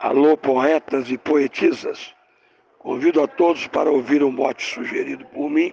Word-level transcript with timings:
Alô, 0.00 0.36
poetas 0.36 1.10
e 1.10 1.18
poetisas. 1.18 2.14
Convido 2.78 3.20
a 3.20 3.26
todos 3.26 3.66
para 3.66 3.90
ouvir 3.90 4.22
o 4.22 4.30
mote 4.30 4.62
sugerido 4.62 5.26
por 5.26 5.50
mim, 5.50 5.72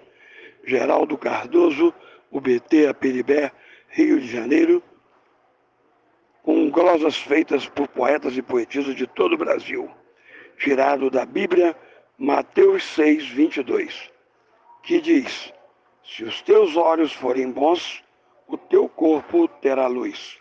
Geraldo 0.64 1.16
Cardoso, 1.16 1.94
UBT 2.32 2.88
Aperibé, 2.88 3.52
Rio 3.88 4.20
de 4.20 4.26
Janeiro, 4.26 4.82
com 6.42 6.72
glosas 6.72 7.16
feitas 7.16 7.70
por 7.70 7.88
poetas 7.88 8.36
e 8.36 8.42
poetisas 8.42 8.96
de 8.96 9.06
todo 9.06 9.34
o 9.34 9.38
Brasil, 9.38 9.92
tirado 10.58 11.12
da 11.12 11.24
Bíblia, 11.24 11.78
Mateus 12.18 12.84
6, 12.96 13.28
22, 13.28 14.12
que 14.82 15.00
diz: 15.02 15.54
Se 16.04 16.24
os 16.24 16.42
teus 16.42 16.76
olhos 16.76 17.14
forem 17.14 17.52
bons, 17.52 18.04
o 18.48 18.58
teu 18.58 18.90
corpo 18.90 19.48
terá 19.48 19.86
luz. 19.86 20.40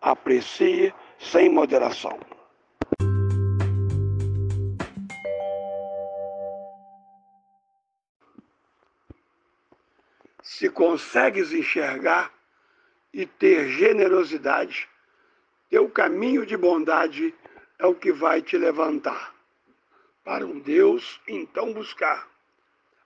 Aprecie 0.00 0.92
sem 1.20 1.48
moderação. 1.48 2.18
Se 10.56 10.70
consegues 10.70 11.52
enxergar 11.52 12.32
e 13.12 13.26
ter 13.26 13.68
generosidade, 13.68 14.88
teu 15.68 15.86
caminho 15.86 16.46
de 16.46 16.56
bondade 16.56 17.34
é 17.78 17.84
o 17.84 17.94
que 17.94 18.10
vai 18.10 18.40
te 18.40 18.56
levantar. 18.56 19.34
Para 20.24 20.46
um 20.46 20.58
Deus, 20.58 21.20
então 21.28 21.74
buscar 21.74 22.26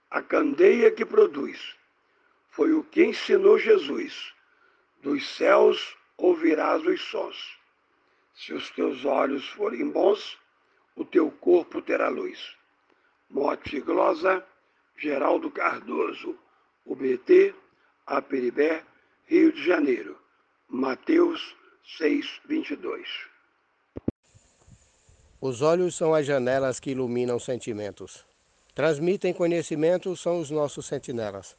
a 0.09 0.21
candeia 0.21 0.89
que 0.91 1.03
produz. 1.03 1.75
Foi 2.51 2.71
o 2.71 2.85
que 2.85 3.03
ensinou 3.03 3.59
Jesus. 3.59 4.33
Dos 5.01 5.35
céus 5.35 5.97
ouvirás 6.15 6.85
os 6.85 7.01
sons. 7.01 7.59
Se 8.33 8.53
os 8.53 8.69
teus 8.69 9.03
olhos 9.03 9.45
forem 9.49 9.89
bons, 9.89 10.39
o 10.95 11.03
teu 11.03 11.29
corpo 11.29 11.81
terá 11.81 12.07
luz. 12.07 12.55
Mote 13.29 13.81
Glosa, 13.81 14.41
Geraldo 14.95 15.51
Cardoso, 15.51 16.39
UBT, 16.85 17.53
Aperibé, 18.05 18.83
Rio 19.25 19.51
de 19.51 19.63
Janeiro. 19.63 20.17
Mateus 20.67 21.55
6, 21.97 22.41
22. 22.47 23.07
Os 25.39 25.61
olhos 25.61 25.95
são 25.95 26.13
as 26.13 26.25
janelas 26.25 26.79
que 26.79 26.91
iluminam 26.91 27.39
sentimentos. 27.39 28.25
Transmitem 28.73 29.33
conhecimento, 29.33 30.15
são 30.15 30.39
os 30.39 30.49
nossos 30.49 30.85
sentinelas. 30.85 31.57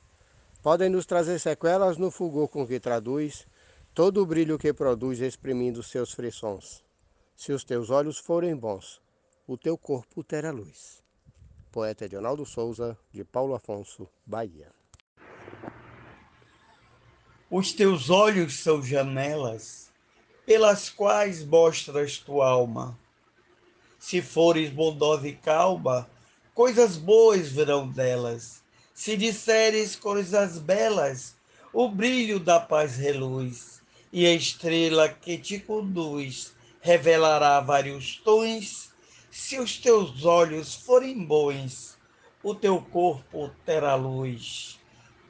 Podem 0.62 0.88
nos 0.88 1.04
trazer 1.04 1.38
sequelas 1.38 1.98
no 1.98 2.10
fulgor 2.10 2.48
com 2.48 2.66
que 2.66 2.80
traduz 2.80 3.46
todo 3.94 4.22
o 4.22 4.26
brilho 4.26 4.58
que 4.58 4.72
produz 4.72 5.20
exprimindo 5.20 5.82
seus 5.82 6.12
frissons. 6.12 6.84
Se 7.34 7.52
os 7.52 7.64
teus 7.64 7.90
olhos 7.90 8.18
forem 8.18 8.56
bons, 8.56 9.00
o 9.46 9.58
teu 9.58 9.76
corpo 9.76 10.22
terá 10.24 10.50
luz. 10.50 11.02
Poeta 11.70 12.04
Edionaldo 12.04 12.46
Souza, 12.46 12.96
de 13.10 13.24
Paulo 13.24 13.54
Afonso, 13.54 14.08
Bahia. 14.24 14.81
Os 17.54 17.70
teus 17.70 18.08
olhos 18.08 18.60
são 18.60 18.82
janelas 18.82 19.90
pelas 20.46 20.88
quais 20.88 21.44
mostras 21.44 22.16
tua 22.16 22.48
alma. 22.48 22.98
Se 23.98 24.22
fores 24.22 24.70
bondosa 24.70 25.28
e 25.28 25.36
calma, 25.36 26.08
coisas 26.54 26.96
boas 26.96 27.52
virão 27.52 27.86
delas. 27.86 28.62
Se 28.94 29.18
disseres 29.18 29.94
coisas 29.94 30.56
belas, 30.56 31.36
o 31.74 31.90
brilho 31.90 32.40
da 32.40 32.58
paz 32.58 32.96
reluz, 32.96 33.82
e 34.10 34.26
a 34.26 34.32
estrela 34.32 35.10
que 35.10 35.36
te 35.36 35.58
conduz 35.58 36.54
revelará 36.80 37.60
vários 37.60 38.16
tons. 38.24 38.94
Se 39.30 39.58
os 39.58 39.76
teus 39.76 40.24
olhos 40.24 40.74
forem 40.74 41.22
bons, 41.22 41.98
o 42.42 42.54
teu 42.54 42.80
corpo 42.80 43.50
terá 43.66 43.94
luz. 43.94 44.80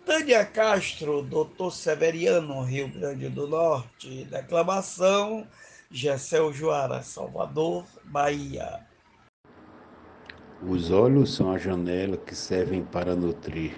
Tânia 0.05 0.45
Castro, 0.45 1.23
doutor 1.23 1.71
Severiano, 1.71 2.63
Rio 2.63 2.89
Grande 2.89 3.29
do 3.29 3.47
Norte. 3.47 4.25
Declamação, 4.25 5.47
Gessel 5.91 6.53
Joara, 6.53 7.03
Salvador, 7.03 7.85
Bahia. 8.05 8.81
Os 10.67 10.91
olhos 10.91 11.35
são 11.35 11.53
a 11.53 11.59
janela 11.59 12.17
que 12.17 12.35
servem 12.35 12.83
para 12.83 13.15
nutrir 13.15 13.73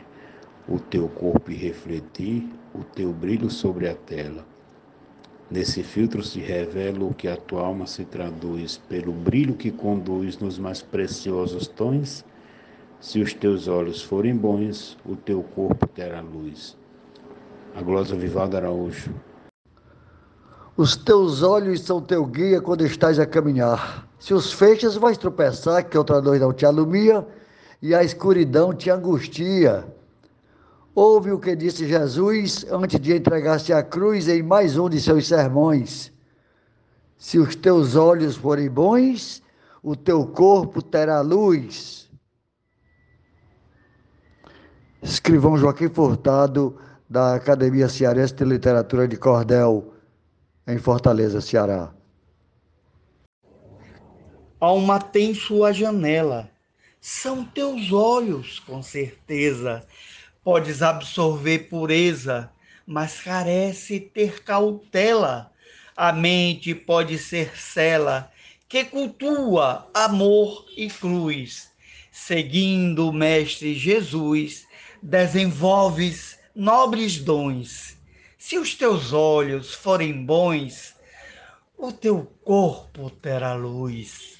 o 0.66 0.78
teu 0.78 1.08
corpo 1.08 1.50
e 1.50 1.54
refletir 1.54 2.48
o 2.74 2.82
teu 2.82 3.12
brilho 3.12 3.50
sobre 3.50 3.88
a 3.88 3.94
tela. 3.94 4.46
Nesse 5.50 5.82
filtro 5.82 6.22
se 6.22 6.40
revela 6.40 7.04
o 7.04 7.12
que 7.12 7.28
a 7.28 7.36
tua 7.36 7.66
alma 7.66 7.86
se 7.86 8.04
traduz 8.04 8.78
pelo 8.88 9.12
brilho 9.12 9.54
que 9.54 9.70
conduz 9.70 10.38
nos 10.38 10.58
mais 10.58 10.80
preciosos 10.80 11.68
tons. 11.68 12.24
Se 13.04 13.20
os 13.20 13.34
teus 13.34 13.68
olhos 13.68 14.02
forem 14.02 14.34
bons, 14.34 14.96
o 15.04 15.14
teu 15.14 15.42
corpo 15.42 15.86
terá 15.86 16.22
luz. 16.22 16.74
A 17.74 17.82
Glosa 17.82 18.16
Vivaldo 18.16 18.56
Araújo. 18.56 19.12
Os 20.74 20.96
teus 20.96 21.42
olhos 21.42 21.82
são 21.82 22.00
teu 22.00 22.24
guia 22.24 22.62
quando 22.62 22.86
estás 22.86 23.18
a 23.18 23.26
caminhar. 23.26 24.08
Se 24.18 24.32
os 24.32 24.54
fechas, 24.54 24.96
vais 24.96 25.18
tropeçar, 25.18 25.84
que 25.84 25.98
outra 25.98 26.22
noite 26.22 26.40
não 26.40 26.54
te 26.54 26.64
alumia, 26.64 27.26
e 27.82 27.94
a 27.94 28.02
escuridão 28.02 28.72
te 28.72 28.88
angustia. 28.88 29.86
Ouve 30.94 31.30
o 31.30 31.38
que 31.38 31.54
disse 31.54 31.86
Jesus 31.86 32.64
antes 32.70 32.98
de 32.98 33.14
entregar-se 33.14 33.70
à 33.70 33.82
cruz 33.82 34.28
em 34.28 34.42
mais 34.42 34.78
um 34.78 34.88
de 34.88 34.98
seus 34.98 35.28
sermões. 35.28 36.10
Se 37.18 37.38
os 37.38 37.54
teus 37.54 37.96
olhos 37.96 38.34
forem 38.34 38.70
bons, 38.70 39.42
o 39.82 39.94
teu 39.94 40.26
corpo 40.26 40.80
terá 40.80 41.20
luz. 41.20 42.04
Escrivão 45.04 45.58
Joaquim 45.58 45.90
Furtado, 45.90 46.80
da 47.06 47.34
Academia 47.34 47.90
Cearense 47.90 48.34
de 48.34 48.42
Literatura 48.42 49.06
de 49.06 49.18
Cordel 49.18 49.92
em 50.66 50.78
Fortaleza, 50.78 51.42
Ceará. 51.42 51.92
Alma 54.58 54.98
tem 54.98 55.34
sua 55.34 55.74
janela, 55.74 56.50
são 57.02 57.44
teus 57.44 57.92
olhos, 57.92 58.58
com 58.60 58.82
certeza. 58.82 59.86
Podes 60.42 60.80
absorver 60.80 61.68
pureza, 61.68 62.50
mas 62.86 63.20
carece 63.20 64.00
ter 64.00 64.42
cautela. 64.42 65.52
A 65.94 66.12
mente 66.12 66.74
pode 66.74 67.18
ser 67.18 67.54
cela, 67.58 68.32
que 68.66 68.86
cultua 68.86 69.86
amor 69.92 70.64
e 70.74 70.88
cruz. 70.88 71.68
Seguindo 72.10 73.10
o 73.10 73.12
Mestre 73.12 73.74
Jesus, 73.74 74.66
desenvolves 75.04 76.38
nobres 76.56 77.18
dons 77.18 77.94
se 78.38 78.58
os 78.58 78.74
teus 78.74 79.12
olhos 79.12 79.74
forem 79.74 80.24
bons, 80.24 80.94
o 81.76 81.92
teu 81.92 82.26
corpo 82.42 83.10
terá 83.10 83.54
luz. 83.54 84.38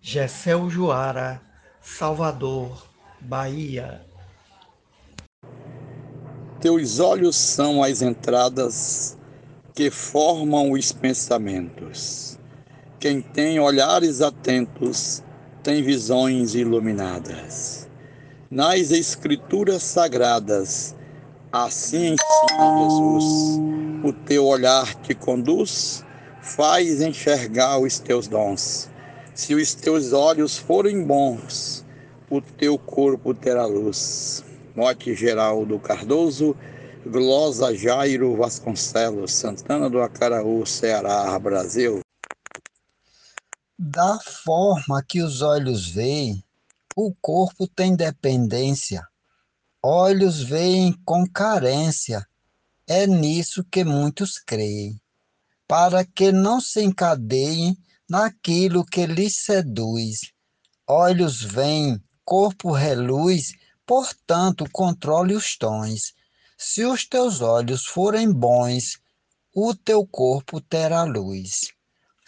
Gessel 0.00 0.70
Joara, 0.70 1.42
Salvador, 1.80 2.86
Bahia. 3.20 4.04
Teus 6.60 7.00
olhos 7.00 7.34
são 7.34 7.82
as 7.82 8.00
entradas 8.00 9.18
que 9.74 9.90
formam 9.90 10.70
os 10.70 10.92
pensamentos. 10.92 12.38
Quem 13.00 13.20
tem 13.20 13.58
olhares 13.58 14.20
atentos 14.20 15.24
tem 15.62 15.82
visões 15.82 16.54
iluminadas. 16.54 17.73
Nas 18.54 18.92
escrituras 18.92 19.82
sagradas, 19.82 20.94
Assim 21.54 22.14
ensina 22.14 22.78
Jesus. 22.82 23.60
O 24.04 24.12
teu 24.12 24.44
olhar 24.44 24.94
te 25.02 25.12
conduz, 25.12 26.04
faz 26.40 27.00
enxergar 27.00 27.78
os 27.78 27.98
teus 27.98 28.28
dons. 28.28 28.88
Se 29.34 29.56
os 29.56 29.74
teus 29.74 30.12
olhos 30.12 30.56
forem 30.56 31.04
bons, 31.04 31.84
o 32.30 32.40
teu 32.40 32.78
corpo 32.78 33.34
terá 33.34 33.66
luz. 33.66 34.44
Mote 34.76 35.16
Geraldo 35.16 35.76
Cardoso, 35.80 36.56
Glosa 37.04 37.76
Jairo 37.76 38.36
Vasconcelos, 38.36 39.32
Santana 39.32 39.90
do 39.90 40.00
Acaraú, 40.00 40.64
Ceará, 40.64 41.36
Brasil. 41.40 42.00
Da 43.76 44.16
forma 44.44 45.02
que 45.08 45.20
os 45.20 45.42
olhos 45.42 45.88
veem, 45.88 46.40
o 46.94 47.14
corpo 47.20 47.66
tem 47.66 47.94
dependência 47.96 49.06
olhos 49.86 50.42
veem 50.42 50.94
com 51.04 51.26
carência. 51.28 52.26
É 52.86 53.06
nisso 53.06 53.62
que 53.62 53.84
muitos 53.84 54.38
creem, 54.38 54.98
para 55.68 56.06
que 56.06 56.32
não 56.32 56.58
se 56.58 56.82
encadeiem 56.82 57.76
naquilo 58.08 58.82
que 58.82 59.04
lhes 59.04 59.44
seduz. 59.44 60.32
Olhos 60.88 61.42
veem, 61.42 62.02
corpo 62.24 62.72
reluz, 62.72 63.52
portanto, 63.84 64.64
controle 64.72 65.34
os 65.34 65.54
tons. 65.58 66.14
Se 66.56 66.86
os 66.86 67.06
teus 67.06 67.42
olhos 67.42 67.84
forem 67.84 68.32
bons, 68.32 68.98
o 69.54 69.74
teu 69.74 70.06
corpo 70.06 70.62
terá 70.62 71.02
luz. 71.02 71.74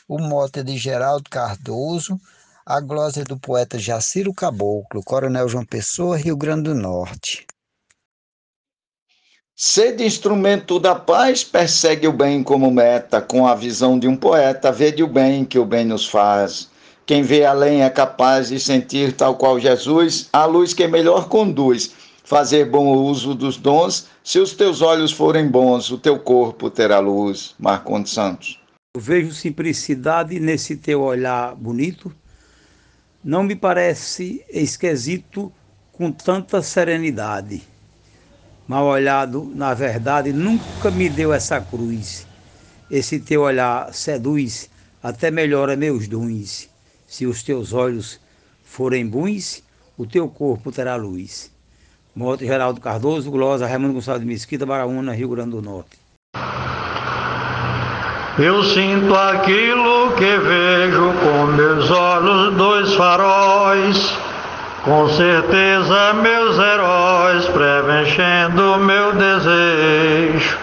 o 0.06 0.18
mote 0.18 0.62
de 0.62 0.76
Geraldo 0.76 1.28
Cardoso, 1.28 2.20
a 2.68 2.80
glosa 2.80 3.20
é 3.20 3.24
do 3.24 3.38
poeta 3.38 3.78
Jaciro 3.78 4.34
Caboclo, 4.34 5.00
Coronel 5.04 5.48
João 5.48 5.64
Pessoa, 5.64 6.16
Rio 6.16 6.36
Grande 6.36 6.64
do 6.64 6.74
Norte. 6.74 7.46
Sede 9.54 10.04
instrumento 10.04 10.80
da 10.80 10.92
paz, 10.92 11.44
persegue 11.44 12.08
o 12.08 12.12
bem 12.12 12.42
como 12.42 12.68
meta, 12.68 13.22
com 13.22 13.46
a 13.46 13.54
visão 13.54 13.96
de 13.96 14.08
um 14.08 14.16
poeta, 14.16 14.72
vede 14.72 15.00
o 15.00 15.06
bem 15.06 15.44
que 15.44 15.60
o 15.60 15.64
bem 15.64 15.84
nos 15.84 16.08
faz. 16.08 16.68
Quem 17.06 17.22
vê 17.22 17.44
além 17.44 17.84
é 17.84 17.88
capaz 17.88 18.48
de 18.48 18.58
sentir 18.58 19.12
tal 19.12 19.36
qual 19.36 19.60
Jesus, 19.60 20.28
a 20.32 20.44
luz 20.44 20.74
que 20.74 20.88
melhor 20.88 21.28
conduz, 21.28 21.94
fazer 22.24 22.68
bom 22.68 22.88
uso 22.96 23.32
dos 23.32 23.56
dons. 23.56 24.08
Se 24.24 24.40
os 24.40 24.52
teus 24.54 24.82
olhos 24.82 25.12
forem 25.12 25.48
bons, 25.48 25.92
o 25.92 25.98
teu 25.98 26.18
corpo 26.18 26.68
terá 26.68 26.98
luz. 26.98 27.54
Marcondes 27.60 28.12
Santos. 28.12 28.58
Eu 28.96 29.00
vejo 29.00 29.32
simplicidade 29.32 30.40
nesse 30.40 30.76
teu 30.76 31.02
olhar 31.02 31.54
bonito. 31.54 32.12
Não 33.26 33.42
me 33.42 33.56
parece 33.56 34.44
esquisito 34.48 35.52
com 35.90 36.12
tanta 36.12 36.62
serenidade. 36.62 37.60
Mal 38.68 38.86
olhado, 38.86 39.50
na 39.52 39.74
verdade, 39.74 40.32
nunca 40.32 40.92
me 40.92 41.08
deu 41.08 41.32
essa 41.32 41.60
cruz. 41.60 42.24
Esse 42.88 43.18
teu 43.18 43.40
olhar 43.42 43.92
seduz, 43.92 44.70
até 45.02 45.28
melhora 45.28 45.74
meus 45.74 46.06
dons. 46.06 46.68
Se 47.04 47.26
os 47.26 47.42
teus 47.42 47.72
olhos 47.72 48.20
forem 48.62 49.04
bons, 49.04 49.60
o 49.98 50.06
teu 50.06 50.28
corpo 50.28 50.70
terá 50.70 50.94
luz. 50.94 51.50
Morte 52.14 52.46
Geraldo 52.46 52.80
Cardoso, 52.80 53.28
Glosa, 53.28 53.66
Raimundo 53.66 53.94
Gonçalves 53.94 54.24
Mesquita, 54.24 54.64
Baraúna, 54.64 55.12
Rio 55.12 55.30
Grande 55.30 55.50
do 55.50 55.60
Norte. 55.60 56.05
Eu 58.38 58.62
sinto 58.64 59.14
aquilo 59.14 60.10
que 60.12 60.36
vejo 60.36 61.12
com 61.22 61.46
meus 61.46 61.90
olhos, 61.90 62.54
dois 62.54 62.94
faróis. 62.94 64.18
Com 64.84 65.08
certeza, 65.08 66.12
meus 66.22 66.58
heróis 66.58 67.46
preenchendo 67.46 68.76
meu 68.78 69.12
desejo. 69.14 70.58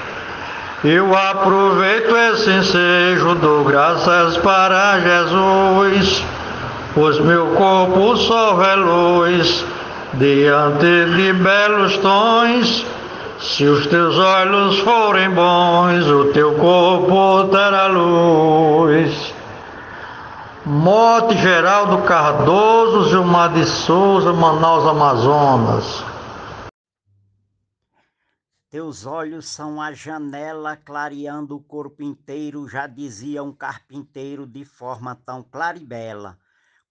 Eu 0.83 1.17
aproveito 1.17 2.15
esse 2.15 2.51
ensejo, 2.51 3.35
dou 3.35 3.63
graças 3.63 4.37
para 4.37 4.99
Jesus, 4.99 6.23
pois 6.93 7.19
meu 7.21 7.47
corpo 7.55 8.15
só 8.17 8.61
é 8.63 8.75
luz 8.75 9.65
diante 10.13 11.05
de 11.15 11.33
belos 11.33 11.97
tons. 11.97 12.85
Se 13.39 13.65
os 13.65 13.87
teus 13.87 14.17
olhos 14.17 14.79
forem 14.79 15.29
bons, 15.29 16.07
o 16.07 16.25
teu 16.33 16.53
corpo 16.53 17.13
Morte 20.83 21.37
Geraldo 21.37 22.05
Cardoso, 22.05 23.09
Gilmar 23.09 23.53
de 23.53 23.65
Souza, 23.65 24.33
Manaus, 24.33 24.85
Amazonas. 24.85 25.85
Teus 28.69 29.05
olhos 29.05 29.47
são 29.47 29.81
a 29.81 29.93
janela 29.93 30.75
clareando 30.75 31.55
o 31.55 31.63
corpo 31.63 32.03
inteiro, 32.03 32.67
já 32.67 32.85
dizia 32.85 33.41
um 33.41 33.53
carpinteiro 33.53 34.45
de 34.45 34.65
forma 34.65 35.15
tão 35.25 35.41
clara 35.41 35.77
e 35.77 35.85
bela. 35.85 36.37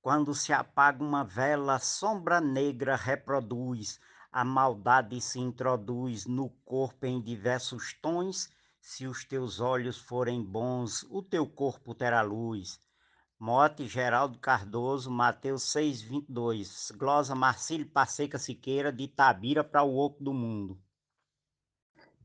Quando 0.00 0.34
se 0.34 0.54
apaga 0.54 1.04
uma 1.04 1.22
vela, 1.22 1.78
sombra 1.78 2.40
negra 2.40 2.96
reproduz, 2.96 4.00
a 4.32 4.42
maldade 4.42 5.20
se 5.20 5.38
introduz 5.38 6.24
no 6.24 6.48
corpo 6.64 7.04
em 7.04 7.20
diversos 7.20 7.92
tons. 8.00 8.48
Se 8.80 9.06
os 9.06 9.22
teus 9.22 9.60
olhos 9.60 9.98
forem 9.98 10.42
bons, 10.42 11.02
o 11.10 11.22
teu 11.22 11.46
corpo 11.46 11.94
terá 11.94 12.22
luz. 12.22 12.80
Mote 13.44 13.88
Geraldo 13.88 14.38
Cardoso, 14.38 15.10
Mateus 15.10 15.64
6:22. 15.72 16.92
Glosa 16.96 17.34
Marcílio 17.34 17.84
Passeca 17.84 18.38
Siqueira, 18.38 18.92
de 18.92 19.02
Itabira 19.02 19.64
para 19.64 19.82
o 19.82 19.98
Oco 19.98 20.22
do 20.22 20.32
Mundo. 20.32 20.78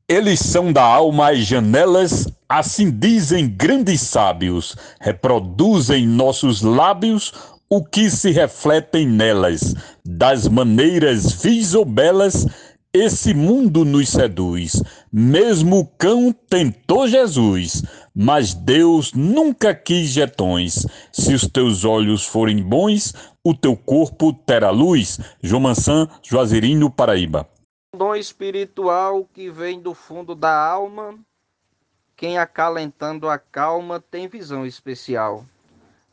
Eles 0.08 0.40
são 0.40 0.72
da 0.72 0.84
alma 0.84 1.32
as 1.32 1.40
janelas, 1.40 2.28
assim 2.48 2.92
dizem 2.92 3.50
grandes 3.50 4.02
sábios, 4.02 4.76
reproduzem 5.02 6.06
nossos 6.06 6.62
lábios 6.62 7.34
o 7.68 7.84
que 7.84 8.12
se 8.12 8.30
refletem 8.30 9.08
nelas, 9.08 9.74
das 10.06 10.48
maneiras 10.48 11.32
vis 11.32 11.74
ou 11.74 11.84
belas, 11.84 12.46
esse 12.94 13.34
mundo 13.34 13.84
nos 13.84 14.10
seduz. 14.10 14.84
Mesmo 15.12 15.80
o 15.80 15.86
cão 15.86 16.32
tentou 16.32 17.08
Jesus, 17.08 17.84
mas 18.18 18.56
Deus 18.56 19.14
nunca 19.14 19.76
quis 19.76 20.10
jetões. 20.10 20.88
Se 21.12 21.36
os 21.36 21.48
teus 21.48 21.86
olhos 21.86 22.26
forem 22.26 22.64
bons, 22.64 23.14
o 23.44 23.54
teu 23.54 23.78
corpo 23.78 24.34
terá 24.34 24.72
luz. 24.72 25.20
João 25.44 25.62
Mansan, 25.62 26.10
Juazeirinho, 26.24 26.90
Paraíba 26.90 27.48
dom 27.98 28.16
espiritual 28.16 29.26
que 29.34 29.50
vem 29.50 29.82
do 29.82 29.94
fundo 29.96 30.36
da 30.36 30.56
alma. 30.56 31.18
Quem 32.16 32.38
acalentando 32.38 33.28
a 33.28 33.40
calma 33.40 34.00
tem 34.00 34.28
visão 34.28 34.66
especial. 34.66 35.44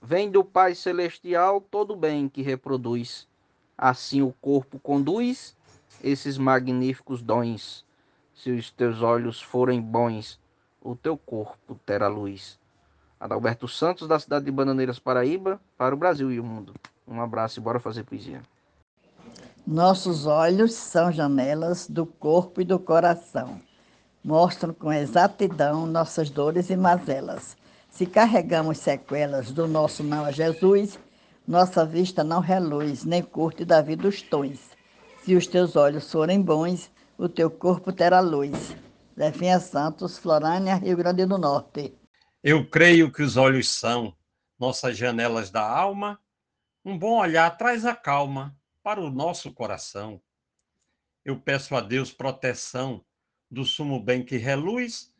Vem 0.01 0.31
do 0.31 0.43
Pai 0.43 0.75
Celestial 0.75 1.61
todo 1.61 1.95
bem 1.95 2.29
que 2.29 2.41
reproduz. 2.41 3.29
Assim 3.77 4.23
o 4.23 4.35
corpo 4.41 4.79
conduz 4.79 5.55
esses 6.03 6.39
magníficos 6.39 7.21
dons. 7.21 7.85
Se 8.35 8.51
os 8.51 8.71
teus 8.71 9.03
olhos 9.03 9.41
forem 9.41 9.81
bons, 9.81 10.41
o 10.85 10.95
teu 10.95 11.17
corpo 11.17 11.75
terá 11.87 12.07
luz. 12.07 12.59
Adalberto 13.19 13.67
Santos, 13.67 14.07
da 14.07 14.19
cidade 14.19 14.45
de 14.45 14.51
Bananeiras, 14.51 14.99
Paraíba, 14.99 15.59
para 15.79 15.95
o 15.95 15.99
Brasil 15.99 16.31
e 16.31 16.39
o 16.39 16.45
mundo. 16.45 16.75
Um 17.09 17.23
abraço 17.23 17.59
e 17.59 17.63
bora 17.63 17.81
fazer 17.81 18.05
poesia. 18.05 18.43
Nossos 19.67 20.27
olhos 20.27 20.75
são 20.75 21.11
janelas 21.11 21.89
do 21.89 22.05
corpo 22.05 22.61
e 22.61 22.65
do 22.65 22.79
coração. 22.79 23.59
Mostram 24.23 24.75
com 24.75 24.93
exatidão 24.93 25.87
nossas 25.87 26.29
dores 26.29 26.69
e 26.69 26.77
mazelas. 26.77 27.57
Se 27.89 28.05
carregamos 28.05 28.79
sequelas 28.79 29.51
do 29.51 29.67
nosso 29.67 30.03
não 30.03 30.25
a 30.27 30.31
Jesus, 30.31 30.99
nossa 31.49 31.87
vista 31.87 32.23
não 32.23 32.41
reluz, 32.41 33.05
nem 33.05 33.23
curte 33.23 33.65
da 33.65 33.81
vida 33.81 34.07
os 34.07 34.21
tons. 34.21 34.61
Se 35.23 35.35
os 35.35 35.47
teus 35.47 35.77
olhos 35.77 36.11
forem 36.11 36.43
bons, 36.43 36.91
o 37.17 37.29
teu 37.29 37.51
corpo 37.51 37.91
terá 37.91 38.21
luz. 38.21 38.75
Zefinha 39.17 39.61
Santos, 39.61 40.19
Florânia, 40.19 40.75
Rio 40.75 40.97
Grande 40.97 41.25
do 41.25 41.39
Norte. 41.39 41.97
Eu 42.43 42.69
creio 42.69 43.13
que 43.13 43.23
os 43.23 43.37
olhos 43.37 43.69
são 43.69 44.17
nossas 44.59 44.97
janelas 44.97 45.51
da 45.51 45.67
alma. 45.67 46.21
Um 46.85 46.99
bom 46.99 47.19
olhar 47.19 47.57
traz 47.57 47.87
a 47.87 47.95
calma 47.95 48.57
para 48.83 49.01
o 49.01 49.11
nosso 49.11 49.53
coração. 49.53 50.21
Eu 51.25 51.41
peço 51.41 51.75
a 51.77 51.81
Deus 51.81 52.13
proteção 52.13 53.05
do 53.51 53.65
sumo 53.65 54.03
bem 54.03 54.25
que 54.25 54.37
reluz, 54.37 55.15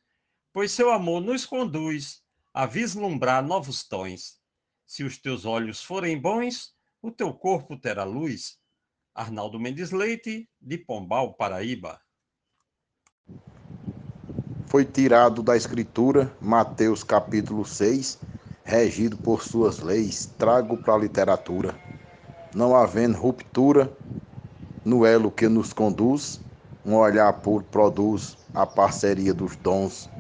pois 0.53 0.73
seu 0.73 0.91
amor 0.91 1.21
nos 1.21 1.47
conduz 1.47 2.23
a 2.53 2.67
vislumbrar 2.67 3.43
novos 3.45 3.85
tons. 3.85 4.41
Se 4.87 5.05
os 5.05 5.17
teus 5.19 5.45
olhos 5.45 5.83
forem 5.83 6.21
bons, 6.21 6.75
o 7.01 7.11
teu 7.11 7.33
corpo 7.33 7.77
terá 7.77 8.05
luz. 8.05 8.59
Arnaldo 9.15 9.59
Mendes 9.59 9.93
Leite, 9.93 10.49
de 10.61 10.79
Pombal, 10.79 11.35
Paraíba. 11.35 12.01
Foi 14.75 14.85
tirado 14.85 15.41
da 15.41 15.57
Escritura, 15.57 16.29
Mateus 16.41 17.05
capítulo 17.05 17.65
6, 17.65 18.19
regido 18.65 19.17
por 19.17 19.41
suas 19.41 19.79
leis, 19.79 20.29
trago 20.37 20.77
para 20.77 20.95
a 20.95 20.99
literatura 20.99 21.79
não 22.53 22.75
havendo 22.75 23.17
ruptura 23.17 23.89
no 24.85 25.07
elo 25.07 25.31
que 25.31 25.49
nos 25.49 25.73
conduz, 25.73 26.41
um 26.85 26.97
olhar 26.97 27.33
puro 27.35 27.63
produz 27.71 28.37
a 28.53 28.67
parceria 28.67 29.33
dos 29.33 29.55
dons. 29.55 30.11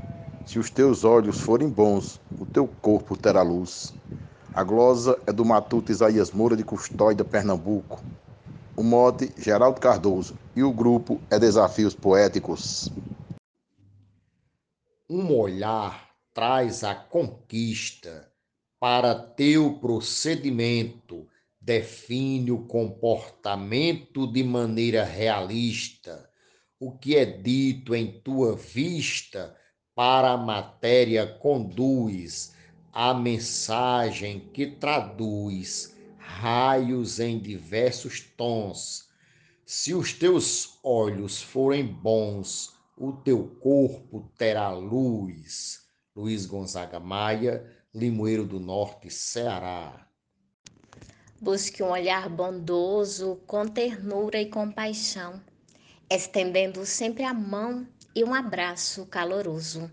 Se 0.47 0.57
os 0.57 0.71
teus 0.71 1.03
olhos 1.03 1.41
forem 1.41 1.69
bons, 1.69 2.21
o 2.39 2.47
teu 2.47 2.69
corpo 2.81 3.17
terá 3.17 3.43
luz. 3.43 3.93
A 4.55 4.63
glosa 4.63 5.19
é 5.27 5.33
do 5.33 5.45
matuto 5.45 5.91
Isaías 5.91 6.31
Moura 6.31 6.57
de 6.57 6.63
Custódia, 6.63 7.25
Pernambuco. 7.25 8.01
O 8.77 8.85
mote 8.85 9.33
Geraldo 9.37 9.81
Cardoso 9.81 10.37
e 10.55 10.63
o 10.63 10.73
grupo 10.73 11.21
é 11.29 11.41
Desafios 11.41 11.93
Poéticos. 11.93 12.95
Um 15.09 15.37
olhar 15.37 16.15
traz 16.33 16.83
a 16.83 16.95
conquista 16.95 18.33
para 18.81 19.15
teu 19.15 19.75
procedimento 19.75 21.29
define 21.61 22.51
o 22.51 22.67
comportamento 22.67 24.27
de 24.27 24.43
maneira 24.43 25.05
realista. 25.05 26.27
O 26.81 26.91
que 26.91 27.17
é 27.17 27.27
dito 27.27 27.95
em 27.95 28.19
tua 28.21 28.57
vista 28.57 29.55
para 29.95 30.31
a 30.31 30.39
matéria 30.39 31.27
conduz 31.27 32.55
a 32.91 33.13
mensagem 33.13 34.41
que 34.55 34.69
traduz 34.69 35.95
raios 36.17 37.21
em 37.21 37.39
diversos 37.39 38.21
tons. 38.21 39.07
Se 39.67 39.93
os 39.93 40.15
teus 40.15 40.79
olhos 40.83 41.43
forem 41.43 41.87
bons, 41.87 42.73
o 42.97 43.13
teu 43.13 43.57
corpo 43.61 44.31
terá 44.39 44.71
luz. 44.71 45.83
Luiz 46.15 46.47
Gonzaga 46.47 47.01
Maia, 47.01 47.65
Limoeiro 47.93 48.45
do 48.45 48.61
Norte, 48.61 49.11
Ceará. 49.11 50.09
Busque 51.41 51.83
um 51.83 51.91
olhar 51.91 52.29
bondoso, 52.29 53.41
com 53.47 53.67
ternura 53.67 54.41
e 54.41 54.49
compaixão, 54.49 55.43
estendendo 56.09 56.87
sempre 56.87 57.25
a 57.25 57.35
mão 57.35 57.87
e 58.15 58.23
um 58.23 58.33
abraço 58.33 59.05
caloroso. 59.07 59.91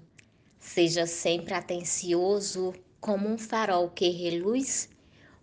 Seja 0.59 1.07
sempre 1.07 1.55
atencioso, 1.55 2.73
como 2.99 3.27
um 3.27 3.37
farol 3.37 3.89
que 3.89 4.09
reluz, 4.09 4.87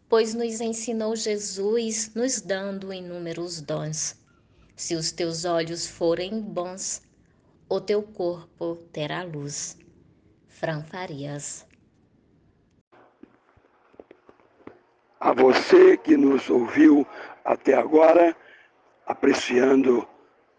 pois 0.08 0.32
nos 0.32 0.60
ensinou 0.60 1.16
Jesus, 1.16 2.12
nos 2.14 2.40
dando 2.40 2.92
inúmeros 2.92 3.60
dons. 3.60 4.16
Se 4.76 4.94
os 4.94 5.10
teus 5.10 5.44
olhos 5.44 5.88
forem 5.88 6.40
bons, 6.40 7.02
o 7.68 7.80
teu 7.80 8.02
corpo 8.02 8.76
terá 8.92 9.22
luz. 9.22 9.78
Fran 10.46 10.82
Farias. 10.82 11.66
A 15.20 15.32
você 15.32 15.96
que 15.96 16.16
nos 16.16 16.48
ouviu 16.48 17.06
até 17.44 17.74
agora, 17.74 18.36
apreciando 19.06 20.08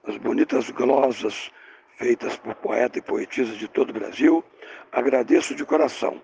as 0.03 0.17
bonitas 0.17 0.69
glosas 0.69 1.51
feitas 1.97 2.37
por 2.37 2.55
poetas 2.55 2.97
e 2.97 3.01
poetisas 3.01 3.57
de 3.57 3.67
todo 3.67 3.89
o 3.89 3.93
Brasil, 3.93 4.43
agradeço 4.91 5.55
de 5.55 5.65
coração. 5.65 6.21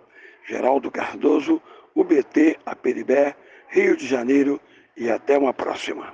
Geraldo 0.47 0.91
Cardoso, 0.91 1.61
UBT, 1.95 2.59
Aperibé, 2.65 3.35
Rio 3.69 3.97
de 3.97 4.05
Janeiro 4.05 4.61
e 4.95 5.09
até 5.09 5.37
uma 5.37 5.53
próxima. 5.53 6.13